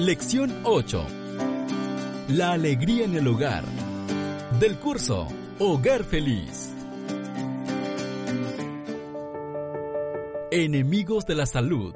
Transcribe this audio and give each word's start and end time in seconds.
Lección 0.00 0.50
8. 0.64 1.06
La 2.28 2.52
alegría 2.52 3.04
en 3.04 3.16
el 3.16 3.28
hogar. 3.28 3.64
Del 4.58 4.78
curso 4.78 5.28
Hogar 5.58 6.04
Feliz. 6.04 6.72
Enemigos 10.50 11.26
de 11.26 11.34
la 11.34 11.44
salud. 11.44 11.94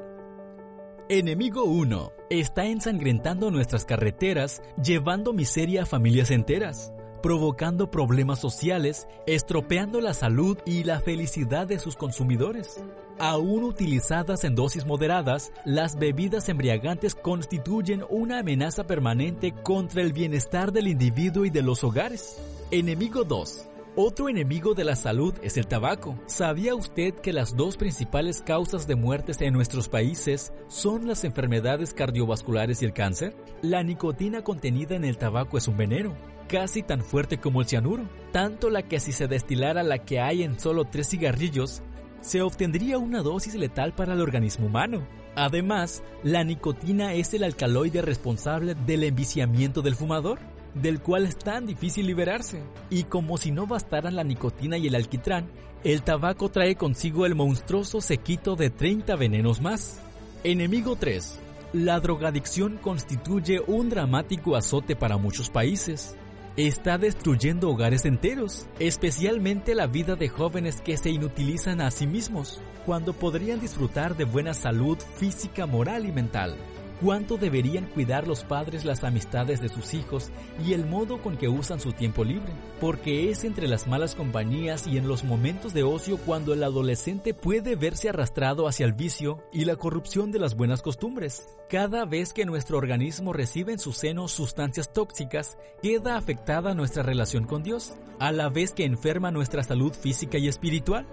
Enemigo 1.09 1.65
1. 1.65 2.13
Está 2.29 2.67
ensangrentando 2.67 3.51
nuestras 3.51 3.87
carreteras, 3.87 4.61
llevando 4.77 5.33
miseria 5.33 5.85
a 5.85 5.87
familias 5.87 6.31
enteras, 6.31 6.93
provocando 7.23 7.91
problemas 7.91 8.39
sociales, 8.39 9.09
estropeando 9.27 10.03
la 10.03 10.13
salud 10.13 10.59
y 10.67 10.85
la 10.85 11.01
felicidad 11.01 11.67
de 11.67 11.79
sus 11.79 11.97
consumidores. 11.97 12.85
Aún 13.19 13.63
utilizadas 13.63 14.43
en 14.45 14.55
dosis 14.55 14.85
moderadas, 14.85 15.53
las 15.65 15.97
bebidas 15.97 16.49
embriagantes 16.49 17.15
constituyen 17.15 18.05
una 18.11 18.41
amenaza 18.41 18.87
permanente 18.87 19.53
contra 19.53 20.03
el 20.03 20.13
bienestar 20.13 20.73
del 20.73 20.89
individuo 20.89 21.45
y 21.45 21.51
de 21.51 21.63
los 21.63 21.85
hogares. 21.85 22.37
Enemigo 22.71 23.25
2. 23.25 23.69
Otro 23.97 24.29
enemigo 24.29 24.75
de 24.75 24.83
la 24.83 24.97
salud 24.97 25.33
es 25.43 25.57
el 25.57 25.69
tabaco. 25.69 26.19
¿Sabía 26.27 26.75
usted 26.75 27.15
que 27.15 27.33
las 27.33 27.57
dos 27.57 27.77
principales 27.77 28.43
causas 28.43 28.89
de 28.89 28.97
muertes 28.97 29.41
en 29.41 29.53
nuestros 29.53 29.89
países 29.89 30.53
son 30.67 31.07
las 31.07 31.23
enfermedades 31.23 31.95
cardiovasculares 31.95 32.83
y 32.83 32.87
el 32.87 32.93
cáncer? 32.93 33.37
La 33.63 33.85
nicotina 33.85 34.43
contenida 34.43 34.97
en 34.97 35.05
el 35.05 35.17
tabaco 35.17 35.59
es 35.59 35.69
un 35.69 35.77
veneno, 35.77 36.17
casi 36.49 36.83
tan 36.83 37.03
fuerte 37.03 37.39
como 37.39 37.61
el 37.61 37.69
cianuro, 37.69 38.09
tanto 38.33 38.69
la 38.69 38.83
que 38.83 38.99
si 38.99 39.13
se 39.13 39.29
destilara 39.29 39.85
la 39.85 39.99
que 39.99 40.19
hay 40.19 40.43
en 40.43 40.59
solo 40.59 40.87
tres 40.87 41.11
cigarrillos, 41.11 41.81
se 42.25 42.41
obtendría 42.41 42.99
una 42.99 43.23
dosis 43.23 43.55
letal 43.55 43.95
para 43.95 44.15
el 44.15 44.21
organismo 44.21 44.67
humano. 44.67 45.07
Además, 45.37 46.03
la 46.23 46.43
nicotina 46.43 47.13
es 47.13 47.35
el 47.35 47.45
alcaloide 47.45 48.03
responsable 48.03 48.75
del 48.75 49.05
enviciamiento 49.05 49.83
del 49.83 49.95
fumador 49.95 50.39
del 50.75 51.01
cual 51.01 51.27
es 51.27 51.37
tan 51.37 51.67
difícil 51.67 52.07
liberarse. 52.07 52.63
Y 52.91 53.05
como 53.05 53.39
si 53.39 53.53
no 53.53 53.67
bastaran 53.67 54.17
la 54.17 54.25
nicotina 54.25 54.77
y 54.77 54.89
el 54.89 54.95
alquitrán, 54.95 55.49
el 55.85 56.03
tabaco 56.03 56.51
trae 56.51 56.77
consigo 56.77 57.27
el 57.27 57.35
monstruoso 57.35 58.01
sequito 58.01 58.57
de 58.57 58.71
30 58.71 59.15
venenos 59.17 59.61
más. 59.61 60.01
Enemigo 60.43 60.97
3. 60.97 61.41
La 61.75 62.01
drogadicción 62.01 62.79
constituye 62.79 63.61
un 63.67 63.91
dramático 63.91 64.57
azote 64.57 64.97
para 64.97 65.17
muchos 65.17 65.51
países. 65.51 66.17
Está 66.57 66.99
destruyendo 66.99 67.69
hogares 67.69 68.05
enteros, 68.05 68.69
especialmente 68.79 69.75
la 69.75 69.89
vida 69.89 70.15
de 70.15 70.29
jóvenes 70.29 70.81
que 70.81 70.97
se 70.97 71.11
inutilizan 71.11 71.81
a 71.81 71.91
sí 71.91 72.07
mismos, 72.07 72.61
cuando 72.87 73.13
podrían 73.13 73.59
disfrutar 73.59 74.17
de 74.17 74.25
buena 74.25 74.55
salud 74.55 74.97
física, 75.17 75.67
moral 75.67 76.07
y 76.07 76.13
mental 76.13 76.57
cuánto 77.01 77.37
deberían 77.37 77.87
cuidar 77.87 78.27
los 78.27 78.45
padres 78.45 78.85
las 78.85 79.05
amistades 79.05 79.61
de 79.61 79.69
sus 79.69 79.95
hijos 79.95 80.31
y 80.65 80.73
el 80.73 80.87
modo 80.87 81.21
con 81.23 81.37
que 81.37 81.49
usan 81.49 81.81
su 81.81 81.93
tiempo 81.93 82.25
libre, 82.25 82.53
porque 82.81 83.31
es 83.31 83.45
entre 83.45 83.69
las 83.69 83.87
malas 83.87 84.15
compañías 84.15 84.87
y 84.87 84.99
en 84.99 85.09
los 85.09 85.25
momentos 85.25 85.75
de 85.75 85.83
ocio 85.83 86.19
cuando 86.19 86.53
el 86.53 86.63
adolescente 86.63 87.35
puede 87.35 87.77
verse 87.77 88.09
arrastrado 88.09 88.69
hacia 88.69 88.87
el 88.87 88.93
vicio 88.93 89.43
y 89.53 89.65
la 89.65 89.77
corrupción 89.77 90.33
de 90.33 90.39
las 90.39 90.57
buenas 90.57 90.83
costumbres. 90.83 91.47
Cada 91.69 92.05
vez 92.05 92.33
que 92.33 92.45
nuestro 92.45 92.79
organismo 92.79 93.33
recibe 93.33 93.73
en 93.73 93.79
su 93.79 93.93
seno 93.93 94.29
sustancias 94.29 94.93
tóxicas, 94.93 95.59
queda 95.83 96.17
afectada 96.17 96.75
nuestra 96.75 97.03
relación 97.03 97.45
con 97.47 97.63
Dios, 97.63 97.95
a 98.19 98.33
la 98.33 98.49
vez 98.49 98.73
que 98.73 98.85
enferma 98.85 99.31
nuestra 99.31 99.63
salud 99.63 99.93
física 99.93 100.39
y 100.39 100.49
espiritual. 100.49 101.07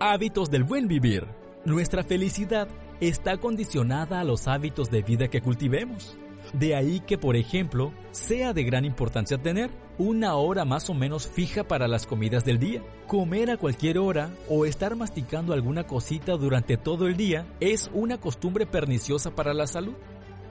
Hábitos 0.00 0.50
del 0.50 0.64
buen 0.64 0.88
vivir. 0.88 1.26
Nuestra 1.64 2.04
felicidad 2.04 2.68
está 3.00 3.36
condicionada 3.38 4.20
a 4.20 4.24
los 4.24 4.48
hábitos 4.48 4.90
de 4.90 5.02
vida 5.02 5.28
que 5.28 5.40
cultivemos. 5.40 6.18
De 6.52 6.74
ahí 6.74 7.00
que, 7.00 7.18
por 7.18 7.36
ejemplo, 7.36 7.92
sea 8.10 8.52
de 8.52 8.64
gran 8.64 8.84
importancia 8.84 9.38
tener 9.38 9.70
una 9.98 10.36
hora 10.36 10.64
más 10.64 10.88
o 10.88 10.94
menos 10.94 11.26
fija 11.26 11.64
para 11.64 11.88
las 11.88 12.06
comidas 12.06 12.44
del 12.44 12.58
día. 12.58 12.82
Comer 13.06 13.50
a 13.50 13.56
cualquier 13.56 13.98
hora 13.98 14.30
o 14.48 14.64
estar 14.64 14.96
masticando 14.96 15.52
alguna 15.52 15.86
cosita 15.86 16.36
durante 16.36 16.76
todo 16.76 17.06
el 17.06 17.16
día 17.16 17.46
es 17.60 17.90
una 17.92 18.18
costumbre 18.18 18.64
perniciosa 18.64 19.32
para 19.34 19.52
la 19.52 19.66
salud. 19.66 19.94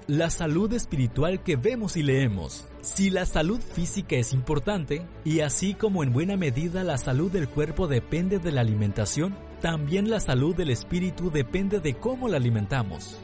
La 0.07 0.29
salud 0.29 0.71
espiritual 0.71 1.43
que 1.43 1.57
vemos 1.57 1.97
y 1.97 2.01
leemos. 2.01 2.65
Si 2.79 3.09
la 3.09 3.25
salud 3.25 3.59
física 3.59 4.15
es 4.15 4.31
importante, 4.31 5.05
y 5.25 5.41
así 5.41 5.73
como 5.73 6.01
en 6.01 6.13
buena 6.13 6.37
medida 6.37 6.85
la 6.85 6.97
salud 6.97 7.29
del 7.29 7.49
cuerpo 7.49 7.87
depende 7.89 8.39
de 8.39 8.53
la 8.53 8.61
alimentación, 8.61 9.35
también 9.59 10.09
la 10.09 10.21
salud 10.21 10.55
del 10.55 10.69
espíritu 10.69 11.29
depende 11.29 11.81
de 11.81 11.95
cómo 11.95 12.29
la 12.29 12.37
alimentamos. 12.37 13.17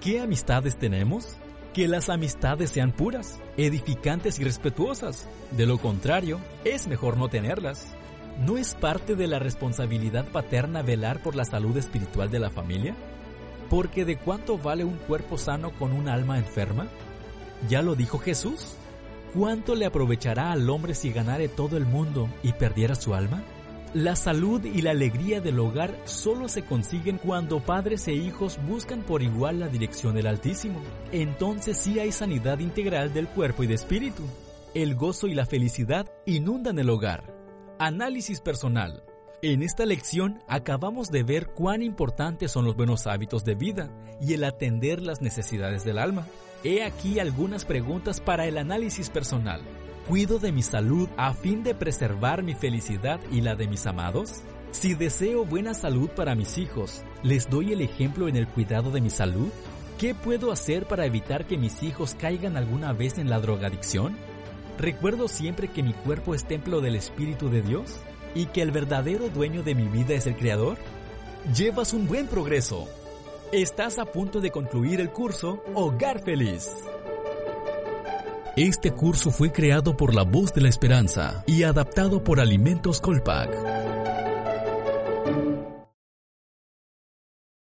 ¿Qué 0.00 0.18
amistades 0.18 0.78
tenemos? 0.78 1.36
Que 1.74 1.86
las 1.86 2.08
amistades 2.08 2.70
sean 2.70 2.92
puras, 2.92 3.38
edificantes 3.58 4.38
y 4.38 4.44
respetuosas. 4.44 5.28
De 5.50 5.66
lo 5.66 5.76
contrario, 5.76 6.40
es 6.64 6.86
mejor 6.86 7.18
no 7.18 7.28
tenerlas. 7.28 7.88
¿No 8.40 8.56
es 8.56 8.74
parte 8.74 9.16
de 9.16 9.26
la 9.26 9.38
responsabilidad 9.38 10.24
paterna 10.28 10.80
velar 10.80 11.22
por 11.22 11.36
la 11.36 11.44
salud 11.44 11.76
espiritual 11.76 12.30
de 12.30 12.38
la 12.38 12.48
familia? 12.48 12.96
Porque 13.68 14.04
¿de 14.04 14.16
cuánto 14.16 14.58
vale 14.58 14.84
un 14.84 14.96
cuerpo 14.96 15.38
sano 15.38 15.72
con 15.72 15.92
un 15.92 16.08
alma 16.08 16.38
enferma? 16.38 16.86
Ya 17.68 17.82
lo 17.82 17.94
dijo 17.94 18.18
Jesús. 18.18 18.74
¿Cuánto 19.34 19.74
le 19.74 19.86
aprovechará 19.86 20.52
al 20.52 20.68
hombre 20.70 20.94
si 20.94 21.10
ganare 21.12 21.48
todo 21.48 21.76
el 21.76 21.84
mundo 21.84 22.28
y 22.42 22.52
perdiera 22.52 22.94
su 22.94 23.14
alma? 23.14 23.42
La 23.92 24.14
salud 24.14 24.64
y 24.64 24.82
la 24.82 24.90
alegría 24.90 25.40
del 25.40 25.58
hogar 25.58 25.96
solo 26.04 26.48
se 26.48 26.62
consiguen 26.62 27.18
cuando 27.18 27.60
padres 27.60 28.06
e 28.08 28.12
hijos 28.12 28.58
buscan 28.66 29.02
por 29.02 29.22
igual 29.22 29.60
la 29.60 29.68
dirección 29.68 30.14
del 30.14 30.26
Altísimo. 30.26 30.80
Entonces 31.12 31.78
sí 31.78 31.98
hay 31.98 32.12
sanidad 32.12 32.58
integral 32.58 33.12
del 33.14 33.26
cuerpo 33.28 33.62
y 33.62 33.66
de 33.66 33.74
espíritu. 33.74 34.22
El 34.74 34.94
gozo 34.96 35.26
y 35.28 35.34
la 35.34 35.46
felicidad 35.46 36.06
inundan 36.26 36.78
el 36.78 36.90
hogar. 36.90 37.32
Análisis 37.78 38.40
personal. 38.40 39.02
En 39.42 39.62
esta 39.62 39.84
lección 39.84 40.42
acabamos 40.48 41.08
de 41.08 41.22
ver 41.22 41.48
cuán 41.48 41.82
importantes 41.82 42.50
son 42.50 42.64
los 42.64 42.74
buenos 42.74 43.06
hábitos 43.06 43.44
de 43.44 43.54
vida 43.54 43.90
y 44.18 44.32
el 44.32 44.44
atender 44.44 45.02
las 45.02 45.20
necesidades 45.20 45.84
del 45.84 45.98
alma. 45.98 46.26
He 46.64 46.82
aquí 46.82 47.20
algunas 47.20 47.66
preguntas 47.66 48.18
para 48.18 48.46
el 48.46 48.56
análisis 48.56 49.10
personal. 49.10 49.60
¿Cuido 50.08 50.38
de 50.38 50.52
mi 50.52 50.62
salud 50.62 51.10
a 51.18 51.34
fin 51.34 51.62
de 51.62 51.74
preservar 51.74 52.42
mi 52.42 52.54
felicidad 52.54 53.20
y 53.30 53.42
la 53.42 53.56
de 53.56 53.68
mis 53.68 53.86
amados? 53.86 54.42
Si 54.70 54.94
deseo 54.94 55.44
buena 55.44 55.74
salud 55.74 56.08
para 56.08 56.34
mis 56.34 56.56
hijos, 56.56 57.02
¿les 57.22 57.50
doy 57.50 57.74
el 57.74 57.82
ejemplo 57.82 58.28
en 58.28 58.36
el 58.36 58.48
cuidado 58.48 58.90
de 58.90 59.02
mi 59.02 59.10
salud? 59.10 59.50
¿Qué 59.98 60.14
puedo 60.14 60.50
hacer 60.50 60.86
para 60.86 61.04
evitar 61.04 61.46
que 61.46 61.58
mis 61.58 61.82
hijos 61.82 62.14
caigan 62.14 62.56
alguna 62.56 62.94
vez 62.94 63.18
en 63.18 63.28
la 63.28 63.38
drogadicción? 63.38 64.16
¿Recuerdo 64.78 65.28
siempre 65.28 65.68
que 65.68 65.82
mi 65.82 65.92
cuerpo 65.92 66.34
es 66.34 66.46
templo 66.46 66.80
del 66.80 66.96
Espíritu 66.96 67.50
de 67.50 67.60
Dios? 67.60 68.00
¿Y 68.36 68.44
que 68.44 68.60
el 68.60 68.70
verdadero 68.70 69.30
dueño 69.30 69.62
de 69.62 69.74
mi 69.74 69.88
vida 69.88 70.12
es 70.12 70.26
el 70.26 70.36
Creador? 70.36 70.76
Llevas 71.56 71.94
un 71.94 72.06
buen 72.06 72.26
progreso. 72.26 72.86
Estás 73.50 73.98
a 73.98 74.04
punto 74.04 74.42
de 74.42 74.50
concluir 74.50 75.00
el 75.00 75.10
curso 75.10 75.64
Hogar 75.72 76.20
Feliz. 76.22 76.70
Este 78.54 78.90
curso 78.90 79.30
fue 79.30 79.52
creado 79.52 79.96
por 79.96 80.14
La 80.14 80.24
Voz 80.24 80.52
de 80.52 80.60
la 80.60 80.68
Esperanza 80.68 81.44
y 81.46 81.62
adaptado 81.62 82.22
por 82.22 82.38
Alimentos 82.38 83.00
Colpac. 83.00 83.48